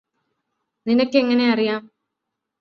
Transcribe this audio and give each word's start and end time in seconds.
നിനക്കെങ്ങനെ 0.85 1.45
അറിയാം 1.51 1.81